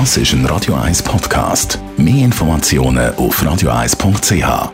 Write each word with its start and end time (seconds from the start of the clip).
Das 0.00 0.16
ist 0.16 0.32
ein 0.32 0.44
Radio 0.46 0.74
1 0.74 1.04
Podcast. 1.04 1.78
Mehr 1.96 2.24
Informationen 2.24 3.14
auf 3.14 3.40
radio1.ch. 3.40 4.72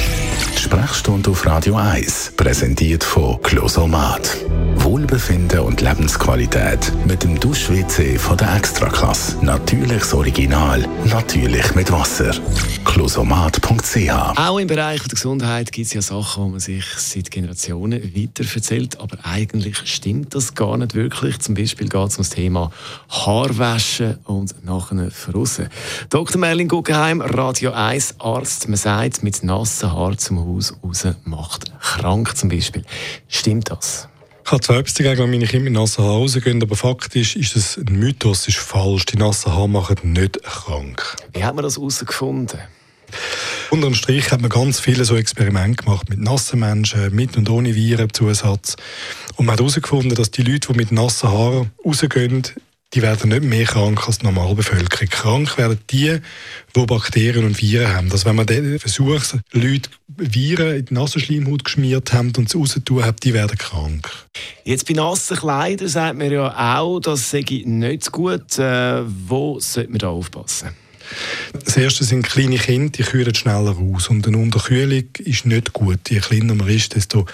Die 0.00 0.58
Sprechstunde 0.58 1.30
auf 1.30 1.44
Radio 1.44 1.76
1 1.76 2.32
präsentiert 2.38 3.04
von 3.04 3.38
Closomat. 3.42 4.34
Wohlbefinden 5.06 5.60
und 5.60 5.82
Lebensqualität 5.82 6.92
mit 7.06 7.22
dem 7.22 7.38
Dusch-WC 7.38 8.18
von 8.18 8.36
der 8.38 8.56
Extraklasse. 8.56 9.36
Natürliches 9.40 10.12
Original, 10.12 10.84
natürlich 11.04 11.76
mit 11.76 11.92
Wasser. 11.92 12.32
Closomat.ch 12.84 14.10
Auch 14.36 14.58
im 14.58 14.66
Bereich 14.66 15.00
der 15.02 15.10
Gesundheit 15.10 15.70
gibt 15.70 15.86
es 15.86 15.92
ja 15.92 16.02
Sachen, 16.02 16.42
wo 16.42 16.48
man 16.48 16.58
sich 16.58 16.84
seit 16.96 17.30
Generationen 17.30 18.02
weiter 18.16 18.44
erzählt, 18.52 18.98
aber 18.98 19.18
eigentlich 19.22 19.76
stimmt 19.84 20.34
das 20.34 20.56
gar 20.56 20.76
nicht 20.76 20.96
wirklich. 20.96 21.38
Zum 21.38 21.54
Beispiel 21.54 21.88
geht 21.88 22.08
es 22.08 22.16
um 22.16 22.24
das 22.24 22.30
Thema 22.30 22.72
Haarwaschen 23.08 24.18
und 24.24 24.64
nachher 24.64 25.12
Verrussen. 25.12 25.68
Dr. 26.10 26.40
Merlin 26.40 26.66
Guggenheim, 26.66 27.20
Radio 27.20 27.70
1 27.70 28.16
Arzt, 28.18 28.66
man 28.66 28.76
sagt, 28.76 29.22
mit 29.22 29.44
nassen 29.44 29.92
Haaren 29.92 30.18
zum 30.18 30.40
Haus 30.40 30.74
raus 30.82 31.06
macht 31.22 31.70
krank 31.80 32.36
zum 32.36 32.48
Beispiel. 32.48 32.82
Stimmt 33.28 33.70
das? 33.70 34.08
Ich 34.46 34.52
habe 34.52 34.62
zwar 34.62 34.76
etwas 34.76 34.94
dagegen, 34.94 35.18
wenn 35.18 35.30
meine 35.30 35.46
Kinder 35.48 35.64
mit 35.64 35.72
nassen 35.72 36.04
Haaren 36.04 36.18
rausgehen, 36.18 36.62
aber 36.62 36.76
faktisch 36.76 37.34
ist 37.34 37.56
das 37.56 37.78
ein 37.78 37.98
Mythos, 37.98 38.46
ist 38.46 38.58
falsch. 38.58 39.04
Die 39.06 39.16
nassen 39.16 39.52
Haare 39.52 39.68
machen 39.68 39.96
nicht 40.12 40.40
krank. 40.40 41.16
Wie 41.32 41.42
hat 41.42 41.56
man 41.56 41.64
das 41.64 41.78
herausgefunden? 41.78 42.60
Unter 43.70 43.88
dem 43.88 43.96
Strich 43.96 44.30
hat 44.30 44.40
man 44.40 44.48
ganz 44.48 44.78
viele 44.78 45.04
so 45.04 45.16
Experimente 45.16 45.82
gemacht 45.82 46.08
mit 46.08 46.20
nassen 46.20 46.60
Menschen, 46.60 47.12
mit 47.12 47.36
und 47.36 47.50
ohne 47.50 47.74
Virenzusatz. 47.74 48.76
Und 49.34 49.46
man 49.46 49.54
hat 49.54 49.58
herausgefunden, 49.58 50.14
dass 50.14 50.30
die 50.30 50.42
Leute, 50.42 50.72
die 50.72 50.78
mit 50.78 50.92
nassen 50.92 51.28
Haaren 51.28 51.72
rausgehen, 51.84 52.44
die 52.94 53.02
werden 53.02 53.30
nicht 53.30 53.42
mehr 53.42 53.66
krank 53.66 54.06
als 54.06 54.18
die 54.18 54.26
Normalbevölkerung. 54.26 55.08
Krank 55.08 55.58
werden 55.58 55.80
die, 55.90 56.20
die 56.76 56.86
Bakterien 56.86 57.44
und 57.44 57.60
Viren 57.60 57.92
haben. 57.92 58.12
Also 58.12 58.26
wenn 58.26 58.36
man 58.36 58.46
versucht, 58.78 59.38
Leute 59.50 59.90
Viren 60.16 60.76
in 60.76 60.84
die 60.86 60.94
Nasenschleimhaut 60.94 61.64
geschmiert 61.64 62.12
haben 62.12 62.32
und 62.36 62.48
sie 62.48 62.58
raustun 62.58 63.04
haben, 63.04 63.16
die 63.22 63.34
werden 63.34 63.58
krank. 63.58 64.10
Jetzt 64.64 64.86
bei 64.86 64.94
nassen 64.94 65.36
Kleidern 65.36 65.88
sagt 65.88 66.18
man 66.18 66.30
ja 66.30 66.78
auch, 66.78 67.00
das 67.00 67.30
sei 67.30 67.44
nicht 67.64 68.12
gut. 68.12 68.58
Äh, 68.58 69.02
wo 69.28 69.60
sollte 69.60 69.90
man 69.90 69.98
da 69.98 70.08
aufpassen? 70.08 70.70
Das 71.64 71.76
erste 71.76 72.04
sind 72.04 72.26
kleine 72.26 72.58
Kinder, 72.58 72.90
die 72.90 73.02
kühlen 73.02 73.34
schneller 73.34 73.76
aus. 73.76 74.08
Und 74.08 74.26
eine 74.26 74.38
Unterkühlung 74.38 75.04
ist 75.18 75.46
nicht 75.46 75.72
gut. 75.72 76.10
Je 76.10 76.20
kleiner 76.20 76.54
man 76.54 76.68
ist, 76.68 76.94
desto 76.94 77.26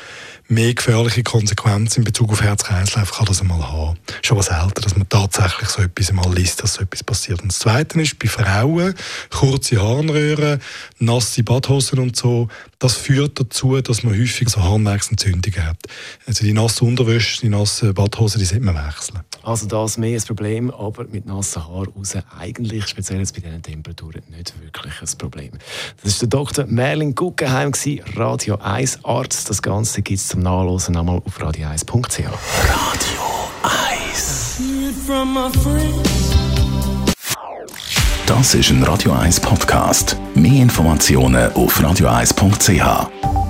mehr 0.49 0.75
gefährliche 0.75 1.23
Konsequenzen 1.23 2.01
in 2.01 2.05
Bezug 2.05 2.31
auf 2.31 2.43
Herz-Kreislauf 2.43 3.13
kann 3.13 3.27
das 3.27 3.41
einmal 3.41 3.63
haben. 3.63 3.97
Schon 4.23 4.37
was 4.37 4.47
selten, 4.47 4.83
dass 4.83 4.97
man 4.97 5.09
tatsächlich 5.09 5.69
so 5.69 5.83
etwas 5.83 6.11
einmal 6.11 6.33
liest, 6.35 6.63
dass 6.63 6.75
so 6.75 6.83
etwas 6.83 7.03
passiert. 7.03 7.41
Und 7.43 7.53
das 7.53 7.61
Zweite 7.61 8.01
ist, 8.01 8.19
bei 8.19 8.29
Frauen, 8.29 8.95
kurze 9.31 9.81
Harnröhren, 9.81 10.61
nasse 10.99 11.43
Badhosen 11.43 11.99
und 11.99 12.17
so, 12.17 12.49
das 12.79 12.97
führt 12.97 13.39
dazu, 13.39 13.81
dass 13.81 14.03
man 14.03 14.19
häufig 14.19 14.49
so 14.49 14.63
Harnwerksentzündungen 14.63 15.65
hat. 15.65 15.79
Also 16.27 16.45
die 16.45 16.53
nasse 16.53 16.85
Unterwäsche, 16.85 17.41
die 17.41 17.49
nasse 17.49 17.95
Badhose, 17.95 18.39
die 18.39 18.45
sollte 18.45 18.65
man 18.65 18.75
wechseln. 18.75 19.21
Also 19.43 19.67
das 19.67 19.99
mehr 19.99 20.19
ein 20.19 20.27
Problem, 20.27 20.71
aber 20.71 21.05
mit 21.05 21.27
nassen 21.27 21.67
Haaren 21.67 21.93
raus 21.97 22.15
eigentlich, 22.39 22.87
speziell 22.87 23.19
jetzt 23.21 23.35
bei 23.35 23.41
diesen 23.41 23.62
Temperaturen, 23.63 24.23
nicht 24.37 24.53
wirklich 24.61 24.95
ein 25.01 25.19
Problem. 25.19 25.51
Das 26.03 26.21
war 26.21 26.29
der 26.29 26.39
Dr. 26.39 26.67
Merlin 26.67 27.15
Guggenheim, 27.15 27.73
Radio 28.17 28.59
1 28.59 29.05
Arzt. 29.05 29.49
Das 29.49 29.63
Ganze 29.63 30.03
gibt 30.03 30.19
es 30.19 30.29
zum 30.29 30.41
Nachlesen 30.41 30.97
einmal 30.97 31.23
auf 31.25 31.41
radio1.ch. 31.41 32.19
Radio 32.19 33.23
1 33.63 34.61
Das 38.27 38.55
ist 38.55 38.71
ein 38.71 38.83
Radio 38.85 39.13
1 39.13 39.41
Podcast. 39.41 40.17
Mehr 40.35 40.63
Informationen 40.63 41.53
auf 41.53 41.79
radio1.ch. 41.81 43.42